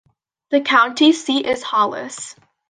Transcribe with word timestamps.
The 0.49 0.61
county 0.61 1.13
seat 1.13 1.45
is 1.45 1.61
Hollis. 1.61 2.33